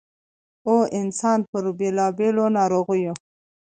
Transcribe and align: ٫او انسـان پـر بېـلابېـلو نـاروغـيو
٫او 0.69 0.75
انسـان 0.99 1.39
پـر 1.51 1.65
بېـلابېـلو 1.79 2.45
نـاروغـيو 2.55 3.13